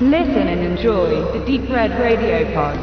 [0.00, 2.76] Listen and enjoy the Deep Red Radio Pod.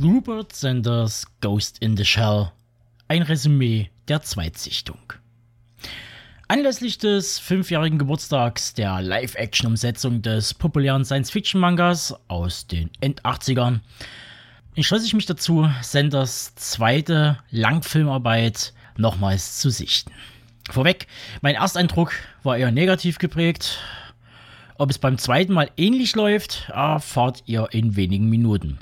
[0.00, 2.52] Rupert Sanders Ghost in the Shell.
[3.08, 5.12] Ein Resümee der Zweitsichtung.
[6.46, 13.80] Anlässlich des fünfjährigen Geburtstags der Live-Action-Umsetzung des populären Science-Fiction-Mangas aus den End-80ern
[14.76, 20.12] entschloss ich mich dazu, Sanders zweite Langfilmarbeit nochmals zu sichten.
[20.70, 21.08] Vorweg,
[21.42, 22.12] mein Ersteindruck
[22.44, 23.80] war eher negativ geprägt.
[24.76, 28.78] Ob es beim zweiten Mal ähnlich läuft, erfahrt ihr in wenigen Minuten.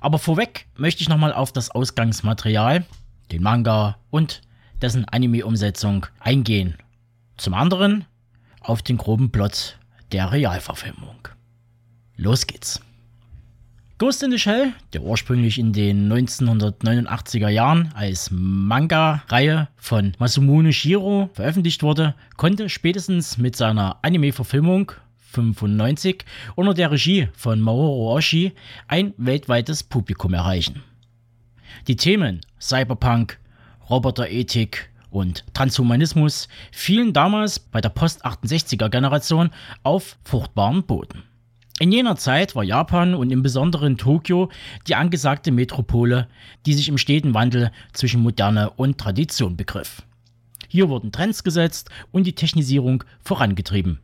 [0.00, 2.84] Aber vorweg möchte ich nochmal auf das Ausgangsmaterial,
[3.30, 4.42] den Manga und
[4.82, 6.76] dessen Anime-Umsetzung eingehen.
[7.36, 8.04] Zum anderen
[8.60, 9.78] auf den groben Plot
[10.12, 11.28] der Realverfilmung.
[12.16, 12.80] Los geht's.
[13.98, 21.30] Ghost in the Shell, der ursprünglich in den 1989er Jahren als Manga-Reihe von Masumune Shiro
[21.32, 24.92] veröffentlicht wurde, konnte spätestens mit seiner Anime-Verfilmung
[25.32, 28.52] 95 unter der Regie von Maoro Oshii
[28.86, 30.82] ein weltweites Publikum erreichen.
[31.88, 33.38] Die Themen Cyberpunk,
[33.88, 39.48] Roboterethik und Transhumanismus fielen damals bei der Post-68er-Generation
[39.84, 41.22] auf fruchtbaren Boden.
[41.78, 44.50] In jener Zeit war Japan und im Besonderen Tokio
[44.86, 46.26] die angesagte Metropole,
[46.64, 50.02] die sich im steten Wandel zwischen Moderne und Tradition begriff.
[50.68, 54.00] Hier wurden Trends gesetzt und die Technisierung vorangetrieben.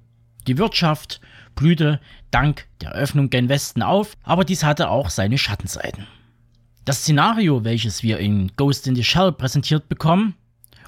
[0.47, 1.23] Die Wirtschaft
[1.55, 1.99] blühte
[2.31, 6.07] dank der Öffnung gen Westen auf, aber dies hatte auch seine Schattenseiten.
[6.85, 10.35] Das Szenario, welches wir in Ghost in the Shell präsentiert bekommen,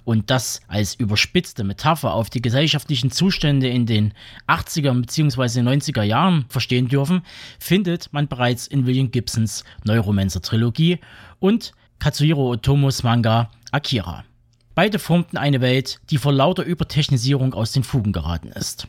[0.04, 4.12] und das als überspitzte Metapher auf die gesellschaftlichen Zustände in den
[4.46, 5.60] 80er bzw.
[5.60, 7.22] 90er Jahren verstehen dürfen,
[7.58, 10.98] findet man bereits in William Gibsons Neuromancer Trilogie
[11.40, 14.24] und Katsuhiro Otomos Manga Akira.
[14.74, 18.88] Beide formten eine Welt, die vor lauter Übertechnisierung aus den Fugen geraten ist.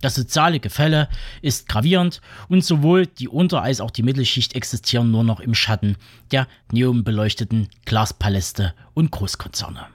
[0.00, 1.08] Das soziale Gefälle
[1.42, 5.96] ist gravierend und sowohl die Unter- als auch die Mittelschicht existieren nur noch im Schatten
[6.32, 9.88] der neonbeleuchteten Glaspaläste und Großkonzerne.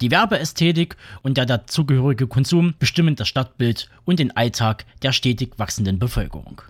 [0.00, 5.98] Die Werbeästhetik und der dazugehörige Konsum bestimmen das Stadtbild und den Alltag der stetig wachsenden
[5.98, 6.62] Bevölkerung.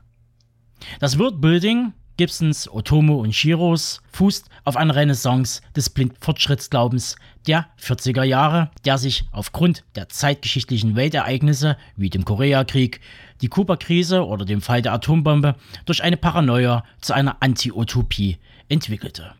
[1.00, 7.14] Das Worldbuilding Gibsons, Otomo und Shiros fußt auf einer Renaissance des Blindfortschrittsglaubens
[7.46, 13.00] der 40er Jahre, der sich aufgrund der zeitgeschichtlichen Weltereignisse wie dem Koreakrieg,
[13.40, 15.54] die Kuba-Krise oder dem Fall der Atombombe
[15.86, 19.34] durch eine Paranoia zu einer Anti-Utopie entwickelte.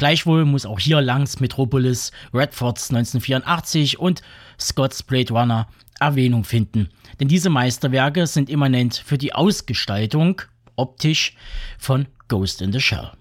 [0.00, 4.22] Gleichwohl muss auch hier Langs Metropolis, Redfords 1984 und
[4.58, 5.68] Scott's Blade Runner
[6.00, 6.88] Erwähnung finden,
[7.20, 10.40] denn diese Meisterwerke sind immanent für die Ausgestaltung,
[10.74, 11.36] optisch,
[11.76, 13.12] von Ghost in the Shell.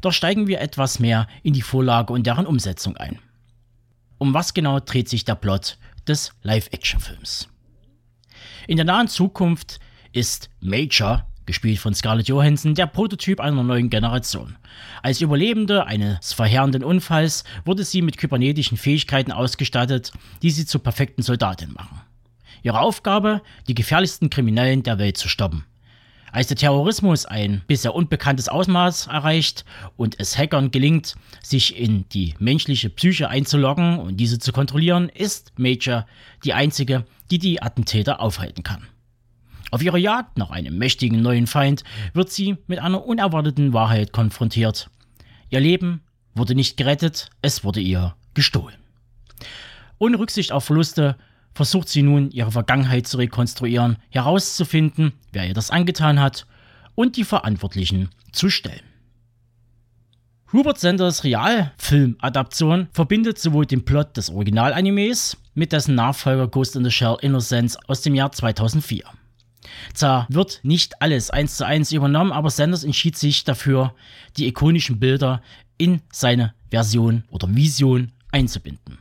[0.00, 3.20] Doch steigen wir etwas mehr in die Vorlage und deren Umsetzung ein.
[4.18, 5.78] Um was genau dreht sich der Plot
[6.08, 7.50] des Live-Action-Films?
[8.66, 9.78] In der nahen Zukunft
[10.10, 14.54] ist Major gespielt von Scarlett Johansson, der Prototyp einer neuen Generation.
[15.02, 21.22] Als Überlebende eines verheerenden Unfalls wurde sie mit kybernetischen Fähigkeiten ausgestattet, die sie zur perfekten
[21.22, 22.02] Soldatin machen.
[22.62, 25.64] Ihre Aufgabe, die gefährlichsten Kriminellen der Welt zu stoppen.
[26.30, 29.64] Als der Terrorismus ein bisher unbekanntes Ausmaß erreicht
[29.96, 35.52] und es Hackern gelingt, sich in die menschliche Psyche einzuloggen und diese zu kontrollieren, ist
[35.58, 36.06] Major
[36.44, 38.86] die einzige, die die Attentäter aufhalten kann.
[39.70, 41.84] Auf ihrer Jagd nach einem mächtigen neuen Feind
[42.14, 44.90] wird sie mit einer unerwarteten Wahrheit konfrontiert.
[45.50, 46.02] Ihr Leben
[46.34, 48.76] wurde nicht gerettet, es wurde ihr gestohlen.
[49.98, 51.16] Ohne Rücksicht auf Verluste
[51.54, 56.46] versucht sie nun, ihre Vergangenheit zu rekonstruieren, herauszufinden, wer ihr das angetan hat
[56.94, 58.82] und die Verantwortlichen zu stellen.
[60.52, 66.90] Hubert Senders Realfilmadaption verbindet sowohl den Plot des Originalanimes mit dessen Nachfolger Ghost in the
[66.90, 69.04] Shell Innocence aus dem Jahr 2004.
[69.94, 73.94] Zwar wird nicht alles eins zu eins übernommen, aber Sanders entschied sich dafür,
[74.36, 75.42] die ikonischen Bilder
[75.76, 78.98] in seine Version oder Vision einzubinden.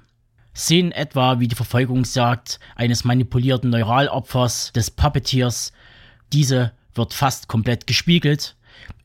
[0.55, 5.71] Szenen etwa wie die Verfolgungsjagd eines manipulierten Neuralopfers des Puppeteers,
[6.33, 8.55] diese wird fast komplett gespiegelt,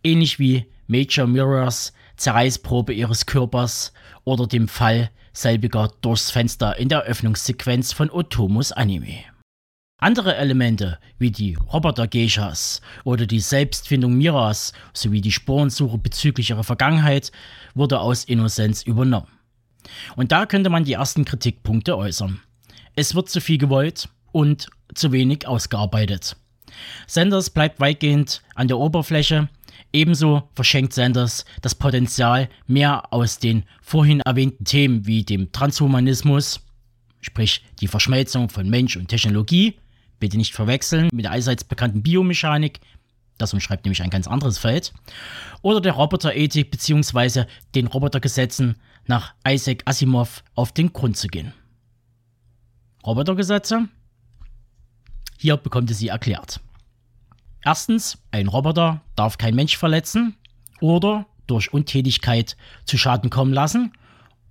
[0.02, 3.92] ähnlich wie Major Mirrors Zerreißprobe ihres Körpers
[4.24, 9.31] oder dem Fall selbiger durchs Fenster in der Öffnungssequenz von Otomos Anime.
[10.02, 17.30] Andere Elemente wie die Roboter-Geishas oder die Selbstfindung Miras sowie die Spurensuche bezüglich ihrer Vergangenheit
[17.76, 19.28] wurde aus Innocenz übernommen.
[20.16, 22.40] Und da könnte man die ersten Kritikpunkte äußern.
[22.96, 26.34] Es wird zu viel gewollt und zu wenig ausgearbeitet.
[27.06, 29.50] Sanders bleibt weitgehend an der Oberfläche,
[29.92, 36.58] ebenso verschenkt Sanders das Potenzial, mehr aus den vorhin erwähnten Themen wie dem Transhumanismus,
[37.20, 39.76] sprich die Verschmelzung von Mensch und Technologie,
[40.22, 42.78] bitte nicht verwechseln mit der allseits bekannten Biomechanik,
[43.38, 44.94] das umschreibt nämlich ein ganz anderes Feld,
[45.62, 47.46] oder der Roboterethik bzw.
[47.74, 51.52] den Robotergesetzen nach Isaac Asimov auf den Grund zu gehen.
[53.04, 53.88] Robotergesetze?
[55.38, 56.60] Hier bekommt ihr sie erklärt.
[57.64, 60.36] Erstens, ein Roboter darf kein Mensch verletzen
[60.80, 63.92] oder durch Untätigkeit zu Schaden kommen lassen,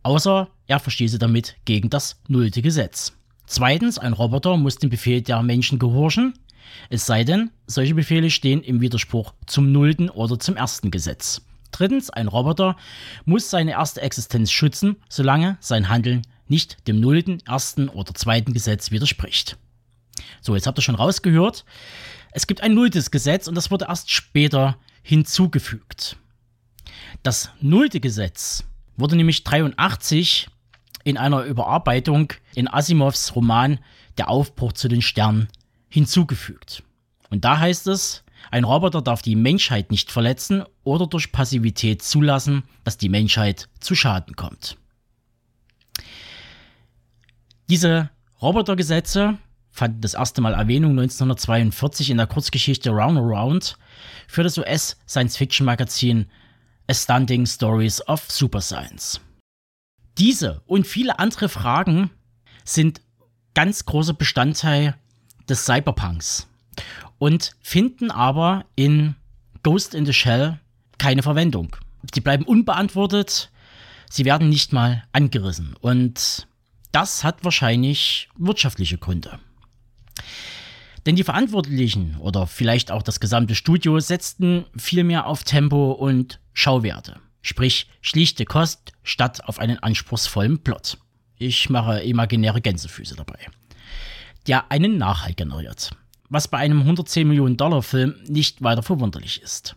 [0.03, 3.13] außer er verstieße damit gegen das nullte Gesetz.
[3.53, 6.35] Zweitens, ein Roboter muss dem Befehl der Menschen gehorchen,
[6.89, 11.41] es sei denn, solche Befehle stehen im Widerspruch zum nullten oder zum ersten Gesetz.
[11.73, 12.77] Drittens, ein Roboter
[13.25, 18.89] muss seine erste Existenz schützen, solange sein Handeln nicht dem nullten, ersten oder zweiten Gesetz
[18.91, 19.57] widerspricht.
[20.39, 21.65] So, jetzt habt ihr schon rausgehört,
[22.31, 26.15] es gibt ein nulltes Gesetz und das wurde erst später hinzugefügt.
[27.21, 28.63] Das nullte Gesetz
[28.95, 30.47] wurde nämlich 83
[31.03, 33.79] in einer Überarbeitung in Asimovs Roman
[34.17, 35.47] Der Aufbruch zu den Sternen
[35.89, 36.83] hinzugefügt.
[37.29, 42.63] Und da heißt es, ein Roboter darf die Menschheit nicht verletzen oder durch Passivität zulassen,
[42.83, 44.77] dass die Menschheit zu Schaden kommt.
[47.69, 48.09] Diese
[48.41, 49.37] Robotergesetze
[49.69, 53.77] fanden das erste Mal Erwähnung 1942 in der Kurzgeschichte Roundaround
[54.27, 56.25] für das US-Science-Fiction-Magazin
[56.87, 59.21] Astounding Stories of Super Science.
[60.17, 62.11] Diese und viele andere Fragen
[62.63, 63.01] sind
[63.53, 64.95] ganz großer Bestandteil
[65.49, 66.47] des Cyberpunks
[67.17, 69.15] und finden aber in
[69.63, 70.59] Ghost in the Shell
[70.97, 71.75] keine Verwendung.
[72.13, 73.51] Sie bleiben unbeantwortet,
[74.09, 76.47] sie werden nicht mal angerissen und
[76.91, 79.39] das hat wahrscheinlich wirtschaftliche Gründe.
[81.05, 87.19] Denn die Verantwortlichen oder vielleicht auch das gesamte Studio setzten vielmehr auf Tempo und Schauwerte,
[87.41, 90.97] sprich schlichte Kost statt auf einen anspruchsvollen Plot.
[91.37, 93.39] Ich mache imaginäre Gänsefüße dabei.
[94.47, 95.91] Der einen Nachhalt generiert,
[96.29, 99.75] was bei einem 110 Millionen Dollar Film nicht weiter verwunderlich ist.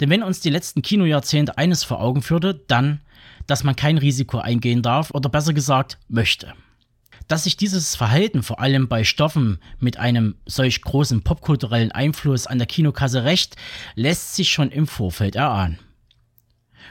[0.00, 3.00] Denn wenn uns die letzten Kinojahrzehnte eines vor Augen führte, dann,
[3.46, 6.52] dass man kein Risiko eingehen darf oder besser gesagt möchte.
[7.28, 12.58] Dass sich dieses Verhalten vor allem bei Stoffen mit einem solch großen popkulturellen Einfluss an
[12.58, 13.56] der Kinokasse rächt,
[13.94, 15.78] lässt sich schon im Vorfeld erahnen.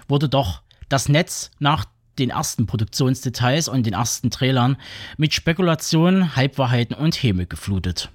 [0.08, 1.86] Wurde doch das Netz nach
[2.20, 4.78] den ersten Produktionsdetails und den ersten Trailern
[5.18, 8.10] mit Spekulationen, Halbwahrheiten und Häme geflutet.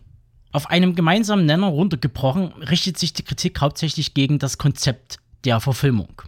[0.53, 6.23] Auf einem gemeinsamen Nenner runtergebrochen richtet sich die Kritik hauptsächlich gegen das Konzept der Verfilmung.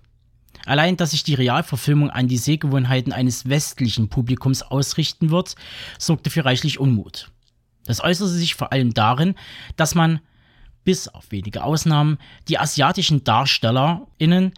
[0.64, 5.56] Allein, dass sich die Realverfilmung an die Sehgewohnheiten eines westlichen Publikums ausrichten wird,
[5.98, 7.30] sorgte für reichlich Unmut.
[7.84, 9.34] Das äußerte sich vor allem darin,
[9.76, 10.20] dass man,
[10.84, 12.18] bis auf wenige Ausnahmen,
[12.48, 14.52] die asiatischen DarstellerInnen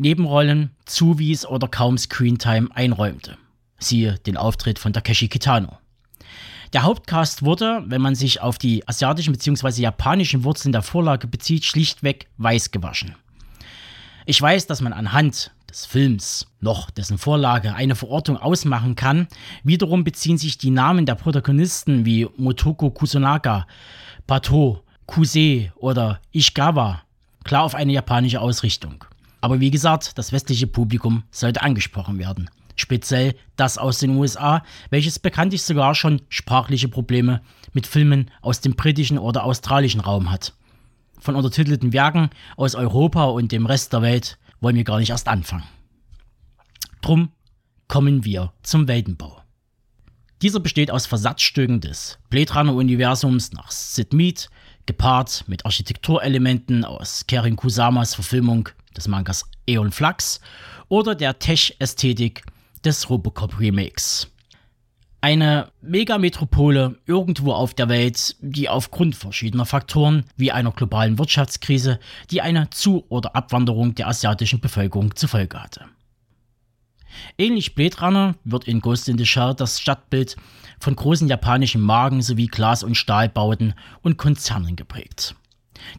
[0.00, 3.36] Nebenrollen zuwies oder kaum Screentime einräumte.
[3.78, 5.78] Siehe den Auftritt von Takeshi Kitano.
[6.72, 9.82] Der Hauptcast wurde, wenn man sich auf die asiatischen bzw.
[9.82, 13.14] japanischen Wurzeln der Vorlage bezieht, schlichtweg weiß gewaschen.
[14.24, 19.28] Ich weiß, dass man anhand des Films noch dessen Vorlage eine Verortung ausmachen kann.
[19.64, 23.64] Wiederum beziehen sich die Namen der Protagonisten wie Motoko Kusanagi,
[24.26, 27.02] Pato, Kuse oder Ishikawa
[27.44, 29.04] klar auf eine japanische Ausrichtung.
[29.40, 32.50] Aber wie gesagt, das westliche Publikum sollte angesprochen werden.
[32.76, 37.42] Speziell das aus den USA, welches bekanntlich sogar schon sprachliche Probleme
[37.72, 40.54] mit Filmen aus dem britischen oder australischen Raum hat.
[41.18, 45.28] Von untertitelten Werken aus Europa und dem Rest der Welt wollen wir gar nicht erst
[45.28, 45.64] anfangen.
[47.02, 47.30] Drum
[47.88, 49.42] kommen wir zum Weltenbau.
[50.42, 54.48] Dieser besteht aus Versatzstücken des Blade Runner Universums nach Sid Mead,
[54.86, 60.40] gepaart mit Architekturelementen aus Karen Kusamas Verfilmung des Mangas Eon Flux
[60.88, 62.42] oder der Tech-Ästhetik
[62.84, 64.28] des Robocop Remakes.
[65.22, 72.40] Eine Megametropole irgendwo auf der Welt, die aufgrund verschiedener Faktoren wie einer globalen Wirtschaftskrise die
[72.40, 75.84] eine Zu- oder Abwanderung der asiatischen Bevölkerung zur Folge hatte.
[77.36, 80.36] Ähnlich Blade Runner wird in Ghost in the Shell das Stadtbild
[80.78, 85.34] von großen japanischen Magen sowie Glas- und Stahlbauten und Konzernen geprägt.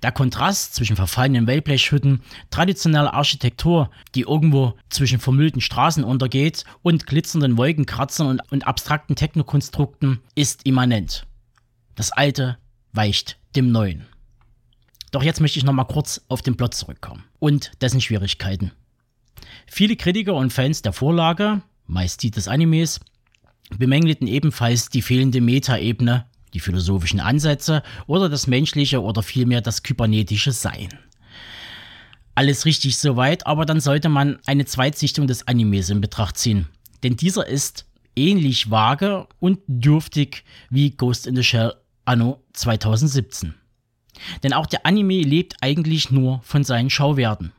[0.03, 7.57] Der Kontrast zwischen verfallenen Wellblechhütten, traditioneller Architektur, die irgendwo zwischen vermüllten Straßen untergeht, und glitzernden
[7.57, 11.25] Wolkenkratzern und, und abstrakten Technokonstrukten ist immanent.
[11.95, 12.57] Das Alte
[12.93, 14.05] weicht dem Neuen.
[15.11, 18.71] Doch jetzt möchte ich nochmal kurz auf den Plot zurückkommen und dessen Schwierigkeiten.
[19.67, 22.99] Viele Kritiker und Fans der Vorlage, meist die des Animes,
[23.77, 30.51] bemängelten ebenfalls die fehlende Metaebene die philosophischen Ansätze oder das menschliche oder vielmehr das kybernetische
[30.51, 30.89] Sein.
[32.35, 36.67] Alles richtig soweit, aber dann sollte man eine Zweitsichtung des Animes in Betracht ziehen.
[37.03, 41.73] Denn dieser ist ähnlich vage und dürftig wie Ghost in the Shell
[42.05, 43.53] anno 2017.
[44.43, 47.51] Denn auch der Anime lebt eigentlich nur von seinen Schauwerten,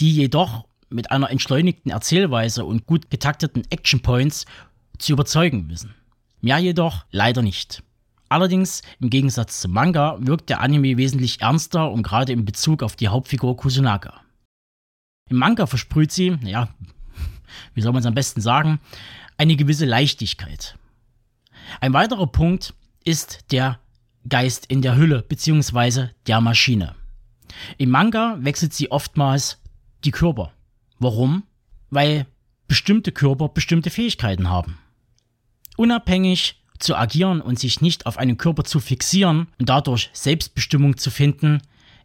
[0.00, 4.44] die jedoch mit einer entschleunigten Erzählweise und gut getakteten Action Points
[4.98, 5.94] zu überzeugen wissen.
[6.40, 7.82] Mehr jedoch leider nicht.
[8.28, 12.96] Allerdings, im Gegensatz zum Manga, wirkt der Anime wesentlich ernster und gerade in Bezug auf
[12.96, 14.22] die Hauptfigur Kusunaka.
[15.30, 16.68] Im Manga versprüht sie, ja,
[17.74, 18.80] wie soll man es am besten sagen,
[19.36, 20.76] eine gewisse Leichtigkeit.
[21.80, 23.78] Ein weiterer Punkt ist der
[24.28, 26.08] Geist in der Hülle bzw.
[26.26, 26.94] der Maschine.
[27.78, 29.60] Im Manga wechselt sie oftmals
[30.04, 30.52] die Körper.
[30.98, 31.44] Warum?
[31.90, 32.26] Weil
[32.68, 34.78] bestimmte Körper bestimmte Fähigkeiten haben.
[35.76, 41.10] Unabhängig zu agieren und sich nicht auf einen Körper zu fixieren und dadurch Selbstbestimmung zu
[41.10, 41.62] finden,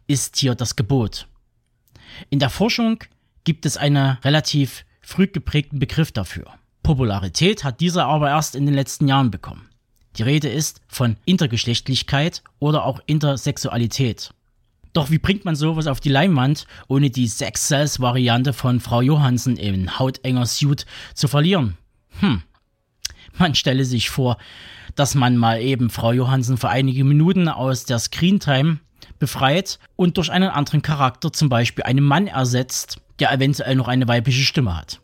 [0.07, 1.27] ist hier das Gebot.
[2.29, 3.03] In der Forschung
[3.43, 6.45] gibt es einen relativ früh geprägten Begriff dafür.
[6.81, 9.69] Popularität hat dieser aber erst in den letzten Jahren bekommen.
[10.15, 14.33] Die Rede ist von Intergeschlechtlichkeit oder auch Intersexualität.
[14.93, 19.01] Doch wie bringt man sowas auf die Leinwand, ohne die Sex Cells Variante von Frau
[19.01, 21.77] Johansen im hautenger Suit zu verlieren?
[22.19, 22.41] Hm.
[23.39, 24.37] Man stelle sich vor,
[24.95, 28.79] dass man mal eben Frau Johansen für einige Minuten aus der Screentime
[29.17, 34.07] befreit und durch einen anderen Charakter, zum Beispiel einen Mann ersetzt, der eventuell noch eine
[34.07, 34.99] weibliche Stimme hat.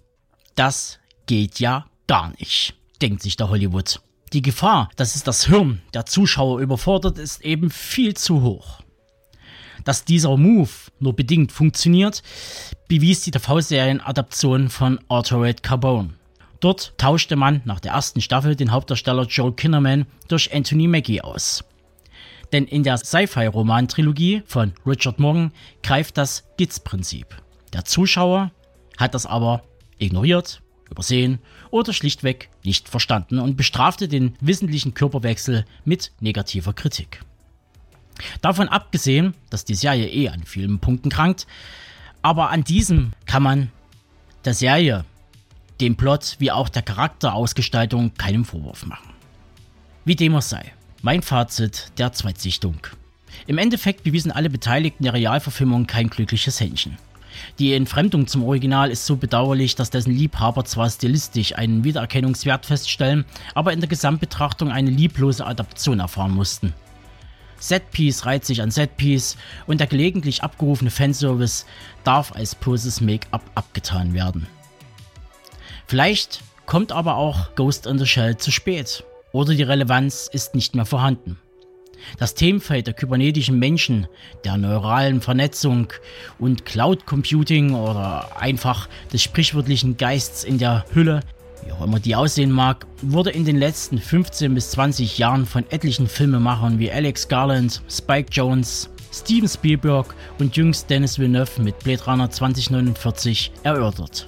[0.56, 4.02] Das geht ja gar nicht, denkt sich der Hollywood.
[4.34, 8.82] Die Gefahr, dass es das Hirn der Zuschauer überfordert, ist eben viel zu hoch.
[9.86, 12.22] Dass dieser Move nur bedingt funktioniert,
[12.90, 16.16] bewies die TV-Serien-Adaption von Altered Carbone.
[16.60, 21.64] Dort tauschte man nach der ersten Staffel den Hauptdarsteller Joel Kinnerman durch Anthony Mackie aus.
[22.52, 25.52] Denn in der Sci-Fi-Roman-Trilogie von Richard Morgan
[25.84, 27.36] greift das Gitz-Prinzip.
[27.74, 28.52] Der Zuschauer
[28.98, 29.64] hat das aber
[29.98, 31.40] ignoriert, übersehen
[31.72, 37.22] oder schlichtweg nicht verstanden und bestrafte den wissentlichen Körperwechsel mit negativer Kritik.
[38.42, 41.48] Davon abgesehen, dass die Serie eh an vielen Punkten krankt,
[42.22, 43.72] aber an diesem kann man
[44.46, 45.06] der Serie,
[45.82, 49.10] dem Plot wie auch der Charakterausgestaltung keinen Vorwurf machen.
[50.06, 52.78] Wie dem auch sei, mein Fazit der Zweitsichtung.
[53.48, 56.98] Im Endeffekt bewiesen alle Beteiligten der Realverfilmung kein glückliches Händchen.
[57.60, 63.26] Die Entfremdung zum Original ist so bedauerlich, dass dessen Liebhaber zwar stilistisch einen Wiedererkennungswert feststellen,
[63.54, 66.74] aber in der Gesamtbetrachtung eine lieblose Adaption erfahren mussten.
[67.60, 71.66] Setpiece reiht sich an Setpiece und der gelegentlich abgerufene Fanservice
[72.04, 74.48] darf als poses Make-up abgetan werden.
[75.88, 80.76] Vielleicht kommt aber auch Ghost in the Shell zu spät oder die Relevanz ist nicht
[80.76, 81.38] mehr vorhanden.
[82.18, 84.08] Das Themenfeld der kybernetischen Menschen,
[84.44, 85.88] der neuralen Vernetzung
[86.40, 91.22] und Cloud Computing oder einfach des sprichwörtlichen Geists in der Hülle,
[91.66, 95.66] wie auch immer die aussehen mag, wurde in den letzten 15 bis 20 Jahren von
[95.70, 102.04] etlichen Filmemachern wie Alex Garland, Spike Jones, Steven Spielberg und jüngst Dennis Villeneuve mit Blade
[102.06, 104.26] Runner 2049 erörtert.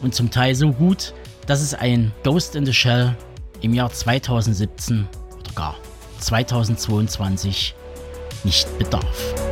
[0.00, 1.14] Und zum Teil so gut,
[1.46, 3.16] dass es ein Ghost in the Shell
[3.62, 5.06] im Jahr 2017
[5.38, 5.76] oder gar
[6.20, 7.74] 2022
[8.44, 9.45] nicht bedarf.